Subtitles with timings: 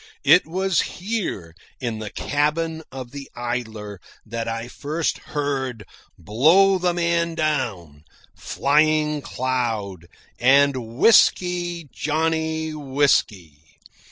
[0.23, 5.85] It was here, in the cabin of the Idler, that I first heard
[6.17, 10.07] "Blow the Man Down," "Flying Cloud,"
[10.39, 13.61] and "Whisky, Johnny, Whisky."